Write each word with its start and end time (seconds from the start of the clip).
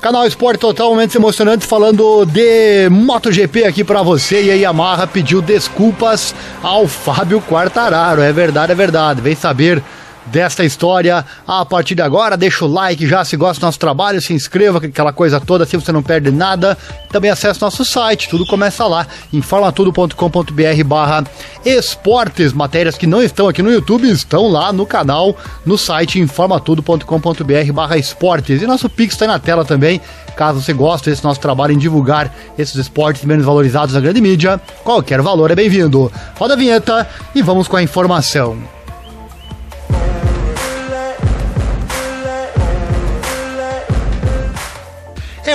Canal 0.00 0.26
Esporte 0.26 0.60
Total, 0.60 0.88
momentos 0.90 1.16
emocionantes 1.16 1.66
falando 1.66 2.24
de 2.26 2.88
MotoGP 2.90 3.64
aqui 3.64 3.82
para 3.82 4.02
você. 4.02 4.42
E 4.44 4.50
a 4.50 4.54
Yamaha 4.54 5.06
pediu 5.06 5.40
desculpas 5.40 6.34
ao 6.62 6.86
Fábio 6.86 7.40
Quartararo. 7.40 8.20
É 8.20 8.32
verdade, 8.32 8.72
é 8.72 8.74
verdade. 8.74 9.20
Vem 9.20 9.34
saber 9.34 9.82
desta 10.26 10.64
história. 10.64 11.24
A 11.46 11.64
partir 11.64 11.94
de 11.94 12.02
agora, 12.02 12.36
deixa 12.36 12.64
o 12.64 12.68
like 12.68 13.06
já 13.06 13.24
se 13.24 13.36
gosta 13.36 13.60
do 13.60 13.64
nosso 13.64 13.78
trabalho, 13.78 14.20
se 14.20 14.32
inscreva, 14.32 14.78
aquela 14.78 15.12
coisa 15.12 15.40
toda, 15.40 15.64
assim 15.64 15.78
você 15.78 15.92
não 15.92 16.02
perde 16.02 16.30
nada. 16.30 16.76
Também 17.10 17.30
acesse 17.30 17.60
nosso 17.60 17.84
site, 17.84 18.28
tudo 18.28 18.46
começa 18.46 18.86
lá, 18.86 19.06
informatudo.com.br 19.32 20.84
barra 20.84 21.24
esportes. 21.64 22.52
Matérias 22.52 22.96
que 22.96 23.06
não 23.06 23.22
estão 23.22 23.48
aqui 23.48 23.62
no 23.62 23.72
YouTube 23.72 24.08
estão 24.10 24.48
lá 24.48 24.72
no 24.72 24.86
canal, 24.86 25.36
no 25.64 25.78
site 25.78 26.20
informatudo.com.br 26.20 27.72
barra 27.72 27.96
esportes. 27.96 28.62
E 28.62 28.66
nosso 28.66 28.88
Pix 28.88 29.14
está 29.14 29.26
na 29.26 29.38
tela 29.38 29.64
também, 29.64 30.00
caso 30.36 30.60
você 30.60 30.72
goste 30.72 31.10
desse 31.10 31.24
nosso 31.24 31.40
trabalho 31.40 31.72
em 31.72 31.78
divulgar 31.78 32.32
esses 32.58 32.74
esportes 32.74 33.24
menos 33.24 33.44
valorizados 33.44 33.94
na 33.94 34.00
grande 34.00 34.20
mídia. 34.20 34.60
Qualquer 34.82 35.22
valor 35.22 35.50
é 35.50 35.54
bem-vindo. 35.54 36.12
Roda 36.38 36.54
a 36.54 36.56
vinheta 36.56 37.08
e 37.34 37.42
vamos 37.42 37.68
com 37.68 37.76
a 37.76 37.82
informação. 37.82 38.75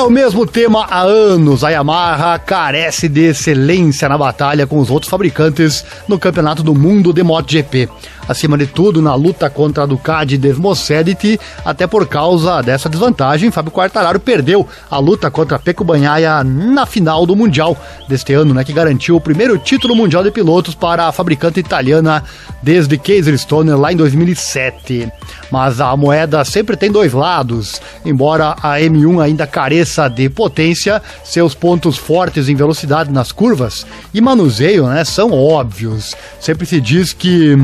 É 0.02 0.04
o 0.04 0.10
mesmo 0.10 0.48
tema 0.48 0.88
há 0.90 1.02
anos. 1.02 1.64
A 1.64 1.70
Yamaha 1.70 2.40
carece 2.40 3.08
de 3.08 3.26
excelência 3.28 4.10
na 4.10 4.18
batalha 4.18 4.66
com 4.66 4.80
os 4.80 4.90
outros 4.90 5.08
fabricantes 5.08 5.86
no 6.08 6.18
Campeonato 6.18 6.64
do 6.64 6.74
Mundo 6.74 7.14
de 7.14 7.22
MotoGP 7.22 7.88
acima 8.28 8.58
de 8.58 8.68
tudo 8.68 9.02
na 9.02 9.16
luta 9.16 9.50
contra 9.50 9.84
a 9.84 9.86
Ducati 9.86 10.38
Desmocedity, 10.38 11.40
até 11.66 11.88
por 11.88 12.08
causa 12.08 12.62
dessa 12.62 12.90
desvantagem, 12.90 13.52
Fábio 13.52 13.72
Quartararo 13.72 14.20
perdeu 14.20 14.68
a 14.90 14.98
luta 14.98 15.30
contra 15.30 15.60
Pecco 15.60 15.84
Bagnaia 15.84 16.44
na 16.44 16.86
final 16.86 17.26
do 17.26 17.36
Mundial 17.36 17.78
deste 18.08 18.34
ano, 18.34 18.54
né, 18.54 18.64
que 18.64 18.74
garantiu 18.74 19.16
o 19.16 19.22
primeiro 19.22 19.58
título 19.58 19.96
mundial 19.96 20.24
de 20.24 20.32
pilotos 20.32 20.76
para 20.76 21.08
a 21.08 21.12
fabricante 21.12 21.60
italiana 21.60 22.24
desde 22.62 22.98
Kaiser 22.98 23.38
Stoner 23.38 23.78
lá 23.78 23.92
em 23.92 23.96
2007. 23.96 25.12
Mas 25.52 25.82
a 25.82 25.96
moeda 25.98 26.44
sempre 26.46 26.78
tem 26.78 26.92
dois 26.92 27.14
lados. 27.14 27.82
Embora 28.06 28.56
a 28.62 28.80
M1 28.80 29.22
ainda 29.22 29.46
careça 29.48 30.08
de 30.08 30.30
potência, 30.30 31.02
seus 31.24 31.54
pontos 31.54 31.98
fortes 31.98 32.48
em 32.48 32.56
velocidade 32.56 33.12
nas 33.12 33.32
curvas 33.32 33.86
e 34.14 34.22
manuseio, 34.22 34.88
né, 34.88 35.04
são 35.04 35.32
óbvios. 35.32 36.16
Sempre 36.40 36.66
se 36.66 36.80
diz 36.80 37.14
que 37.14 37.56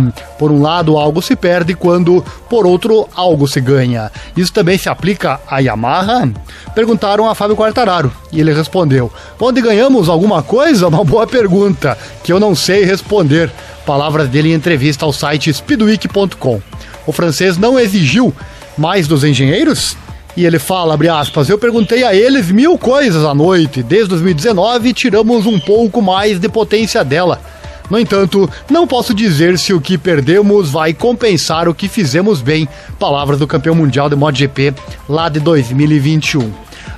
por 0.47 0.53
um 0.53 0.61
lado 0.61 0.97
algo 0.97 1.21
se 1.21 1.35
perde 1.35 1.73
quando 1.73 2.23
por 2.49 2.65
outro 2.65 3.09
algo 3.13 3.45
se 3.49 3.59
ganha. 3.59 4.09
Isso 4.35 4.53
também 4.53 4.77
se 4.77 4.87
aplica 4.87 5.41
à 5.45 5.59
Yamaha? 5.59 6.31
Perguntaram 6.73 7.29
a 7.29 7.35
Fábio 7.35 7.57
Quartararo 7.57 8.09
e 8.31 8.39
ele 8.39 8.53
respondeu: 8.53 9.11
Onde 9.37 9.59
ganhamos 9.59 10.07
alguma 10.07 10.41
coisa? 10.41 10.87
Uma 10.87 11.03
boa 11.03 11.27
pergunta 11.27 11.97
que 12.23 12.31
eu 12.31 12.39
não 12.39 12.55
sei 12.55 12.85
responder. 12.85 13.51
Palavras 13.85 14.29
dele 14.29 14.51
em 14.51 14.53
entrevista 14.53 15.03
ao 15.03 15.11
site 15.11 15.53
speedweek.com. 15.53 16.61
O 17.05 17.11
francês 17.11 17.57
não 17.57 17.77
exigiu 17.77 18.33
mais 18.77 19.05
dos 19.05 19.25
engenheiros? 19.25 19.97
E 20.37 20.45
ele 20.45 20.59
fala, 20.59 20.93
abre 20.93 21.09
aspas, 21.09 21.49
eu 21.49 21.57
perguntei 21.57 22.05
a 22.05 22.15
eles 22.15 22.49
mil 22.51 22.77
coisas 22.77 23.25
à 23.25 23.33
noite. 23.33 23.83
Desde 23.83 24.09
2019 24.09 24.93
tiramos 24.93 25.45
um 25.45 25.59
pouco 25.59 26.01
mais 26.01 26.39
de 26.39 26.47
potência 26.47 27.03
dela. 27.03 27.41
No 27.89 27.99
entanto, 27.99 28.49
não 28.69 28.85
posso 28.85 29.13
dizer 29.13 29.57
se 29.57 29.73
o 29.73 29.81
que 29.81 29.97
perdemos 29.97 30.69
vai 30.69 30.93
compensar 30.93 31.67
o 31.67 31.73
que 31.73 31.87
fizemos 31.87 32.41
bem. 32.41 32.67
Palavras 32.99 33.39
do 33.39 33.47
campeão 33.47 33.75
mundial 33.75 34.09
de 34.09 34.15
MotoGP 34.15 34.73
lá 35.07 35.29
de 35.29 35.39
2021. 35.39 36.51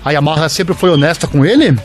A 0.04 0.12
Yamaha 0.12 0.50
sempre 0.50 0.74
foi 0.74 0.90
honesta 0.90 1.28
com 1.28 1.46
ele? 1.46 1.78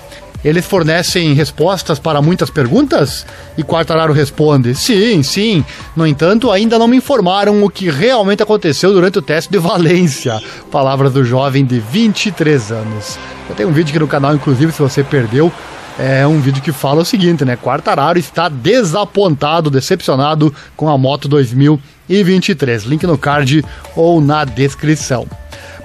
Eles 0.44 0.66
fornecem 0.66 1.32
respostas 1.32 1.98
para 1.98 2.20
muitas 2.20 2.50
perguntas? 2.50 3.26
E 3.56 3.62
Quartararo 3.62 4.12
responde: 4.12 4.74
sim, 4.74 5.22
sim. 5.22 5.64
No 5.96 6.06
entanto, 6.06 6.50
ainda 6.50 6.78
não 6.78 6.86
me 6.86 6.98
informaram 6.98 7.64
o 7.64 7.70
que 7.70 7.88
realmente 7.88 8.42
aconteceu 8.42 8.92
durante 8.92 9.18
o 9.18 9.22
teste 9.22 9.50
de 9.50 9.58
Valência. 9.58 10.38
Palavras 10.70 11.14
do 11.14 11.24
jovem 11.24 11.64
de 11.64 11.80
23 11.80 12.72
anos. 12.72 13.18
Eu 13.48 13.54
tenho 13.54 13.70
um 13.70 13.72
vídeo 13.72 13.90
aqui 13.90 13.98
no 13.98 14.06
canal, 14.06 14.34
inclusive, 14.34 14.70
se 14.70 14.82
você 14.82 15.02
perdeu, 15.02 15.50
é 15.98 16.26
um 16.26 16.40
vídeo 16.40 16.62
que 16.62 16.72
fala 16.72 17.02
o 17.02 17.04
seguinte, 17.04 17.44
né? 17.44 17.56
Quartararo 17.56 18.18
está 18.18 18.48
desapontado, 18.48 19.70
decepcionado 19.70 20.54
com 20.76 20.88
a 20.88 20.98
moto 20.98 21.28
2023. 21.28 22.84
Link 22.84 23.06
no 23.06 23.16
card 23.16 23.64
ou 23.94 24.20
na 24.20 24.44
descrição. 24.44 25.26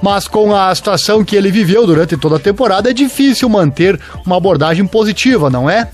Mas 0.02 0.28
com 0.28 0.56
a 0.56 0.74
situação 0.74 1.24
que 1.24 1.36
ele 1.36 1.52
viveu 1.52 1.86
durante 1.86 2.18
toda 2.18 2.38
a 2.38 2.40
temporada, 2.40 2.90
é 2.90 2.94
difícil 2.94 3.50
manter 3.50 4.00
uma 4.26 4.38
abordagem 4.38 4.88
positiva, 4.88 5.50
não 5.50 5.70
é? 5.70 5.90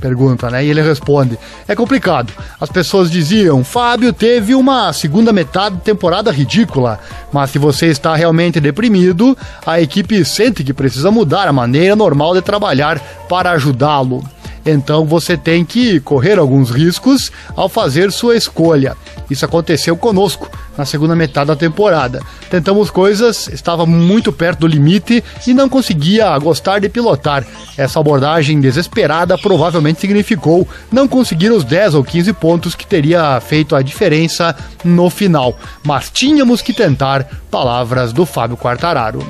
Pergunta, 0.00 0.48
né? 0.48 0.64
E 0.64 0.70
ele 0.70 0.80
responde: 0.80 1.38
É 1.68 1.74
complicado. 1.76 2.32
As 2.58 2.70
pessoas 2.70 3.10
diziam: 3.10 3.62
Fábio 3.62 4.12
teve 4.12 4.54
uma 4.54 4.92
segunda 4.92 5.32
metade 5.32 5.76
de 5.76 5.82
temporada 5.82 6.30
ridícula. 6.30 6.98
Mas 7.30 7.50
se 7.50 7.58
você 7.58 7.86
está 7.86 8.16
realmente 8.16 8.58
deprimido, 8.60 9.36
a 9.64 9.80
equipe 9.80 10.24
sente 10.24 10.64
que 10.64 10.72
precisa 10.72 11.10
mudar 11.10 11.46
a 11.46 11.52
maneira 11.52 11.94
normal 11.94 12.34
de 12.34 12.40
trabalhar 12.40 12.98
para 13.28 13.50
ajudá-lo. 13.52 14.24
Então 14.64 15.04
você 15.04 15.36
tem 15.36 15.64
que 15.64 16.00
correr 16.00 16.38
alguns 16.38 16.70
riscos 16.70 17.30
ao 17.54 17.68
fazer 17.68 18.10
sua 18.10 18.36
escolha. 18.36 18.96
Isso 19.30 19.44
aconteceu 19.44 19.96
conosco 19.96 20.50
na 20.76 20.84
segunda 20.84 21.14
metade 21.14 21.48
da 21.48 21.56
temporada. 21.56 22.20
Tentamos 22.50 22.90
coisas, 22.90 23.46
estava 23.46 23.86
muito 23.86 24.32
perto 24.32 24.60
do 24.60 24.66
limite 24.66 25.22
e 25.46 25.54
não 25.54 25.68
conseguia 25.68 26.36
gostar 26.38 26.80
de 26.80 26.88
pilotar. 26.88 27.46
Essa 27.78 28.00
abordagem 28.00 28.60
desesperada 28.60 29.38
provavelmente 29.38 30.00
significou 30.00 30.66
não 30.90 31.06
conseguir 31.06 31.50
os 31.50 31.62
10 31.62 31.94
ou 31.94 32.02
15 32.02 32.32
pontos 32.32 32.74
que 32.74 32.84
teria 32.84 33.40
feito 33.40 33.76
a 33.76 33.82
diferença 33.82 34.56
no 34.84 35.08
final. 35.08 35.56
Mas 35.84 36.10
tínhamos 36.10 36.60
que 36.60 36.72
tentar, 36.72 37.24
palavras 37.48 38.12
do 38.12 38.26
Fábio 38.26 38.56
Quartararo. 38.56 39.24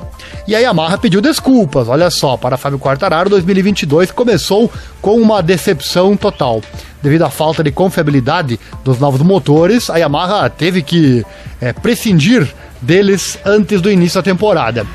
E 0.47 0.55
a 0.55 0.59
Yamaha 0.59 0.97
pediu 0.97 1.21
desculpas, 1.21 1.87
olha 1.87 2.09
só, 2.09 2.35
para 2.37 2.57
Fábio 2.57 2.79
Quartararo 2.79 3.29
2022 3.29 4.11
começou 4.11 4.71
com 4.99 5.21
uma 5.21 5.43
decepção 5.43 6.17
total. 6.17 6.59
Devido 7.03 7.23
à 7.23 7.29
falta 7.29 7.63
de 7.63 7.71
confiabilidade 7.71 8.59
dos 8.83 8.99
novos 8.99 9.21
motores, 9.21 9.91
a 9.91 9.97
Yamaha 9.97 10.49
teve 10.49 10.81
que 10.81 11.23
é, 11.59 11.71
prescindir 11.71 12.51
deles 12.81 13.37
antes 13.45 13.79
do 13.81 13.91
início 13.91 14.19
da 14.19 14.23
temporada. 14.23 14.85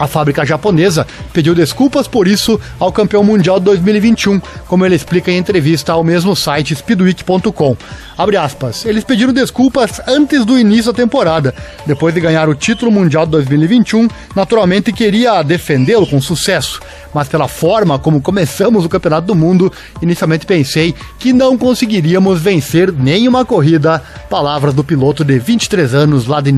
A 0.00 0.06
fábrica 0.06 0.46
japonesa 0.46 1.06
pediu 1.30 1.54
desculpas 1.54 2.08
por 2.08 2.26
isso 2.26 2.58
ao 2.78 2.90
campeão 2.90 3.22
mundial 3.22 3.58
de 3.58 3.66
2021, 3.66 4.40
como 4.66 4.86
ele 4.86 4.94
explica 4.94 5.30
em 5.30 5.36
entrevista 5.36 5.92
ao 5.92 6.02
mesmo 6.02 6.34
site 6.34 6.74
speedweek.com. 6.74 7.76
Abre 8.16 8.38
aspas. 8.38 8.86
Eles 8.86 9.04
pediram 9.04 9.32
desculpas 9.32 10.00
antes 10.06 10.44
do 10.46 10.58
início 10.58 10.90
da 10.90 10.96
temporada. 10.96 11.54
Depois 11.86 12.14
de 12.14 12.20
ganhar 12.20 12.48
o 12.48 12.54
título 12.54 12.90
mundial 12.90 13.26
de 13.26 13.32
2021, 13.32 14.08
naturalmente 14.34 14.90
queria 14.90 15.42
defendê-lo 15.42 16.06
com 16.06 16.20
sucesso. 16.20 16.80
Mas 17.12 17.28
pela 17.28 17.48
forma 17.48 17.98
como 17.98 18.22
começamos 18.22 18.84
o 18.84 18.88
Campeonato 18.88 19.26
do 19.26 19.34
Mundo, 19.34 19.72
inicialmente 20.00 20.46
pensei 20.46 20.94
que 21.18 21.32
não 21.32 21.58
conseguiríamos 21.58 22.40
vencer 22.40 22.92
nenhuma 22.92 23.44
corrida. 23.44 24.02
Palavras 24.30 24.72
do 24.72 24.84
piloto 24.84 25.24
de 25.24 25.38
23 25.38 25.94
anos 25.94 26.26
lá 26.26 26.40
de. 26.40 26.50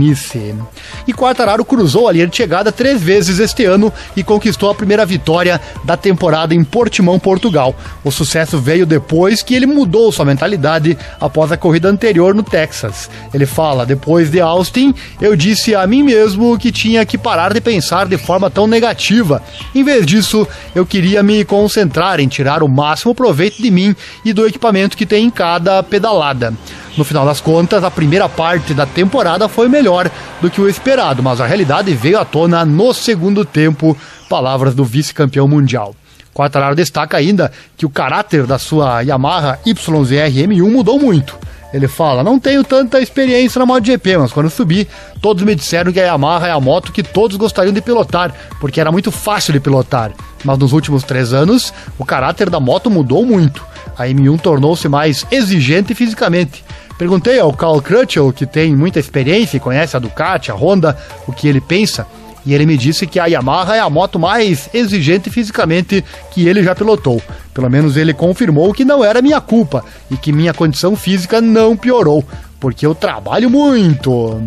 E 1.06 1.12
Quartararo 1.12 1.64
cruzou 1.64 2.08
a 2.08 2.12
linha 2.12 2.26
de 2.26 2.36
chegada 2.36 2.70
três 2.70 3.00
vezes 3.00 3.31
este 3.38 3.64
ano 3.64 3.92
e 4.16 4.22
conquistou 4.22 4.70
a 4.70 4.74
primeira 4.74 5.04
vitória 5.04 5.60
da 5.84 5.96
temporada 5.96 6.54
em 6.54 6.64
Portimão, 6.64 7.18
Portugal. 7.18 7.74
O 8.04 8.10
sucesso 8.10 8.58
veio 8.58 8.86
depois 8.86 9.42
que 9.42 9.54
ele 9.54 9.66
mudou 9.66 10.10
sua 10.12 10.24
mentalidade 10.24 10.96
após 11.20 11.52
a 11.52 11.56
corrida 11.56 11.88
anterior 11.88 12.34
no 12.34 12.42
Texas. 12.42 13.10
Ele 13.32 13.46
fala: 13.46 13.86
depois 13.86 14.30
de 14.30 14.40
Austin, 14.40 14.94
eu 15.20 15.36
disse 15.36 15.74
a 15.74 15.86
mim 15.86 16.02
mesmo 16.02 16.58
que 16.58 16.72
tinha 16.72 17.04
que 17.04 17.18
parar 17.18 17.52
de 17.52 17.60
pensar 17.60 18.06
de 18.06 18.18
forma 18.18 18.50
tão 18.50 18.66
negativa. 18.66 19.42
Em 19.74 19.82
vez 19.82 20.06
disso, 20.06 20.46
eu 20.74 20.84
queria 20.84 21.22
me 21.22 21.44
concentrar 21.44 22.20
em 22.20 22.28
tirar 22.28 22.62
o 22.62 22.68
máximo 22.68 23.14
proveito 23.14 23.62
de 23.62 23.70
mim 23.70 23.94
e 24.24 24.32
do 24.32 24.46
equipamento 24.46 24.96
que 24.96 25.06
tem 25.06 25.26
em 25.26 25.30
cada 25.30 25.82
pedalada. 25.82 26.54
No 26.96 27.04
final 27.04 27.24
das 27.24 27.40
contas, 27.40 27.82
a 27.84 27.90
primeira 27.90 28.28
parte 28.28 28.74
da 28.74 28.84
temporada 28.84 29.48
foi 29.48 29.66
melhor 29.66 30.10
do 30.42 30.50
que 30.50 30.60
o 30.60 30.68
esperado, 30.68 31.22
mas 31.22 31.40
a 31.40 31.46
realidade 31.46 31.94
veio 31.94 32.18
à 32.18 32.24
tona 32.24 32.66
no 32.66 32.92
segundo 32.92 33.44
tempo. 33.46 33.96
Palavras 34.28 34.74
do 34.74 34.84
vice-campeão 34.84 35.48
mundial. 35.48 35.94
Quartararo 36.34 36.74
destaca 36.74 37.16
ainda 37.16 37.50
que 37.76 37.86
o 37.86 37.90
caráter 37.90 38.46
da 38.46 38.58
sua 38.58 39.00
Yamaha 39.02 39.58
YZR 39.66 40.48
M1 40.48 40.70
mudou 40.70 40.98
muito. 40.98 41.38
Ele 41.72 41.88
fala: 41.88 42.22
Não 42.22 42.38
tenho 42.38 42.62
tanta 42.62 43.00
experiência 43.00 43.58
na 43.58 43.66
MotoGP, 43.66 44.18
mas 44.18 44.32
quando 44.32 44.50
subi, 44.50 44.86
todos 45.20 45.42
me 45.42 45.54
disseram 45.54 45.92
que 45.92 46.00
a 46.00 46.04
Yamaha 46.04 46.48
é 46.48 46.50
a 46.50 46.60
moto 46.60 46.92
que 46.92 47.02
todos 47.02 47.36
gostariam 47.36 47.72
de 47.72 47.80
pilotar, 47.80 48.34
porque 48.60 48.80
era 48.80 48.92
muito 48.92 49.10
fácil 49.10 49.54
de 49.54 49.60
pilotar. 49.60 50.12
Mas 50.44 50.58
nos 50.58 50.72
últimos 50.72 51.02
três 51.02 51.32
anos, 51.32 51.72
o 51.98 52.04
caráter 52.04 52.50
da 52.50 52.60
moto 52.60 52.90
mudou 52.90 53.24
muito. 53.24 53.64
A 53.96 54.06
M1 54.06 54.40
tornou-se 54.40 54.88
mais 54.88 55.26
exigente 55.30 55.94
fisicamente. 55.94 56.64
Perguntei 57.02 57.40
ao 57.40 57.52
Carl 57.52 57.82
Crutchell, 57.82 58.32
que 58.32 58.46
tem 58.46 58.76
muita 58.76 59.00
experiência 59.00 59.56
e 59.56 59.60
conhece 59.60 59.96
a 59.96 59.98
Ducati, 59.98 60.52
a 60.52 60.54
Honda, 60.54 60.96
o 61.26 61.32
que 61.32 61.48
ele 61.48 61.60
pensa. 61.60 62.06
E 62.46 62.54
ele 62.54 62.64
me 62.64 62.76
disse 62.76 63.08
que 63.08 63.18
a 63.18 63.26
Yamaha 63.26 63.74
é 63.74 63.80
a 63.80 63.90
moto 63.90 64.20
mais 64.20 64.70
exigente 64.72 65.28
fisicamente 65.28 66.04
que 66.30 66.46
ele 66.46 66.62
já 66.62 66.76
pilotou. 66.76 67.20
Pelo 67.52 67.68
menos 67.68 67.96
ele 67.96 68.14
confirmou 68.14 68.72
que 68.72 68.84
não 68.84 69.04
era 69.04 69.20
minha 69.20 69.40
culpa 69.40 69.84
e 70.12 70.16
que 70.16 70.30
minha 70.30 70.54
condição 70.54 70.94
física 70.94 71.40
não 71.40 71.76
piorou, 71.76 72.24
porque 72.60 72.86
eu 72.86 72.94
trabalho 72.94 73.50
muito. 73.50 74.40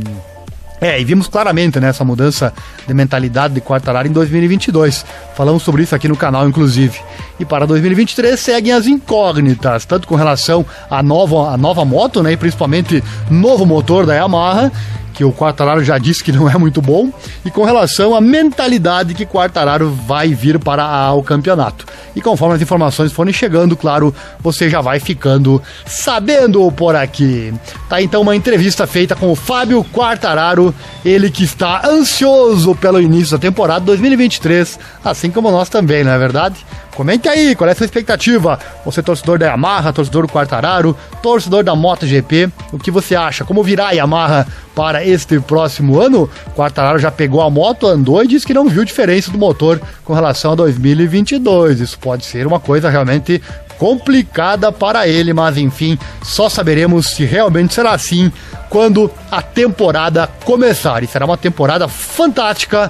É, 0.82 1.00
e 1.00 1.06
vimos 1.06 1.28
claramente 1.28 1.80
né, 1.80 1.90
essa 1.90 2.04
mudança 2.04 2.54
de 2.86 2.94
mentalidade 2.94 3.54
de 3.54 3.62
Quartararo 3.62 4.08
em 4.08 4.12
2022. 4.12 5.06
Falamos 5.34 5.64
sobre 5.64 5.84
isso 5.84 5.96
aqui 5.96 6.08
no 6.08 6.18
canal, 6.18 6.48
inclusive. 6.48 7.00
E 7.40 7.46
para 7.46 7.66
2023 7.66 8.40
seguem 8.40 8.74
as 8.74 8.86
incógnitas, 8.86 9.86
tanto 9.86 10.08
com 10.08 10.16
relação 10.16 10.66
à 10.90 11.02
nova, 11.02 11.54
à 11.54 11.58
nova 11.58 11.86
moto, 11.86 12.22
né, 12.22 12.34
e 12.34 12.38
principalmente 12.38 13.04
novo 13.30 13.66
motor 13.66 14.06
da 14.06 14.16
Yamaha, 14.16 14.72
que 15.16 15.24
o 15.24 15.32
Quartararo 15.32 15.84
já 15.84 15.98
disse 15.98 16.24
que 16.24 16.32
não 16.32 16.50
é 16.50 16.58
muito 16.58 16.82
bom, 16.82 17.12
e 17.44 17.50
com 17.50 17.64
relação 17.64 18.14
à 18.14 18.22
mentalidade 18.22 19.14
que 19.14 19.26
Quartararo 19.26 19.90
vai 19.90 20.34
vir 20.34 20.60
para 20.60 21.12
o 21.14 21.24
campeonato. 21.24 21.86
E 22.16 22.22
conforme 22.22 22.56
as 22.56 22.62
informações 22.62 23.12
forem 23.12 23.34
chegando, 23.34 23.76
claro, 23.76 24.14
você 24.40 24.70
já 24.70 24.82
vai 24.82 25.00
ficando 25.00 25.62
sabendo 25.86 26.72
por 26.72 26.96
aqui. 26.96 27.54
Tá 27.90 28.02
então 28.02 28.22
uma 28.22 28.36
entrevista 28.36 28.86
feita 28.86 29.16
com 29.16 29.32
o 29.32 29.36
Fábio 29.36 29.84
Quartararo, 29.86 30.76
ele 31.04 31.30
que 31.32 31.44
está 31.44 31.88
ansioso 31.88 32.76
pelo 32.76 33.02
início 33.02 33.38
da 33.38 33.42
temporada 33.42 33.86
2023, 33.86 34.78
assim 35.04 35.32
como 35.32 35.50
nós 35.50 35.70
também, 35.70 36.04
não 36.04 36.12
é 36.12 36.18
verdade? 36.18 36.56
Comente 36.96 37.28
aí, 37.28 37.56
qual 37.56 37.68
é 37.68 37.74
a 37.74 37.76
sua 37.76 37.86
expectativa? 37.86 38.58
Você 38.86 39.04
torcedor 39.04 39.38
da 39.38 39.48
Yamaha, 39.48 39.92
torcedor 39.92 40.26
do 40.26 40.32
Quartararo, 40.32 40.96
torcedor 41.22 41.62
da 41.62 41.76
MotoGP, 41.76 42.50
o 42.72 42.80
que 42.80 42.90
você 42.90 43.16
acha? 43.16 43.44
Como 43.44 43.62
virá 43.62 43.88
a 43.88 43.92
Yamaha 43.92 44.48
para 44.74 45.06
este 45.06 45.38
próximo 45.42 46.00
ano? 46.00 46.30
Quartararo 46.56 46.98
já 46.98 47.12
pegou 47.12 47.42
a 47.42 47.50
moto, 47.50 47.86
andou 47.86 48.24
e 48.24 48.28
disse 48.28 48.48
que 48.48 48.54
não 48.54 48.70
viu 48.70 48.86
diferença 48.86 49.30
do 49.30 49.38
motor 49.38 49.82
com 50.06 50.14
relação 50.14 50.54
a 50.54 50.56
2022. 50.56 51.82
Isso 51.82 52.00
pode 52.00 52.24
ser 52.24 52.48
uma 52.48 52.62
coisa 52.62 52.90
realmente 52.90 53.42
complicada 53.78 54.72
para 54.72 55.06
ele, 55.06 55.34
mas 55.34 55.58
enfim, 55.58 56.00
só 56.24 56.48
saberemos 56.48 57.08
se 57.08 57.26
realmente 57.26 57.74
será 57.74 57.92
assim 57.92 58.32
quando 58.70 59.12
a 59.30 59.42
temporada 59.42 60.30
começar. 60.46 61.04
E 61.04 61.08
será 61.08 61.26
uma 61.26 61.38
temporada 61.38 61.90
fantástica 61.90 62.90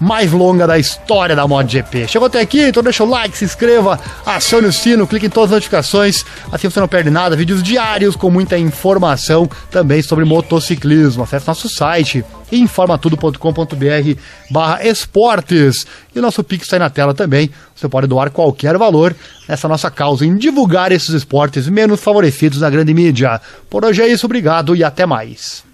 mais 0.00 0.32
longa 0.32 0.66
da 0.66 0.78
história 0.78 1.34
da 1.34 1.46
MotoGP. 1.46 2.08
Chegou 2.08 2.26
até 2.26 2.40
aqui? 2.40 2.60
Então 2.60 2.82
deixa 2.82 3.04
o 3.04 3.08
like, 3.08 3.36
se 3.36 3.44
inscreva, 3.44 3.98
acione 4.24 4.66
o 4.66 4.72
sino, 4.72 5.06
clique 5.06 5.26
em 5.26 5.30
todas 5.30 5.50
as 5.50 5.56
notificações, 5.56 6.24
assim 6.52 6.68
você 6.68 6.80
não 6.80 6.88
perde 6.88 7.10
nada. 7.10 7.36
Vídeos 7.36 7.62
diários 7.62 8.16
com 8.16 8.30
muita 8.30 8.58
informação 8.58 9.48
também 9.70 10.02
sobre 10.02 10.24
motociclismo. 10.24 11.22
Acesse 11.22 11.46
nosso 11.46 11.68
site 11.68 12.24
informatudo.com.br 12.52 14.20
barra 14.50 14.86
esportes. 14.86 15.86
E 16.14 16.18
o 16.18 16.22
nosso 16.22 16.44
Pix 16.44 16.64
está 16.64 16.76
aí 16.76 16.80
na 16.80 16.90
tela 16.90 17.14
também. 17.14 17.50
Você 17.74 17.88
pode 17.88 18.06
doar 18.06 18.30
qualquer 18.30 18.76
valor 18.78 19.14
nessa 19.48 19.68
nossa 19.68 19.90
causa 19.90 20.24
em 20.24 20.36
divulgar 20.36 20.92
esses 20.92 21.10
esportes 21.10 21.68
menos 21.68 22.00
favorecidos 22.00 22.60
na 22.60 22.70
grande 22.70 22.94
mídia. 22.94 23.40
Por 23.68 23.84
hoje 23.84 24.02
é 24.02 24.08
isso, 24.08 24.26
obrigado 24.26 24.74
e 24.74 24.84
até 24.84 25.04
mais. 25.06 25.64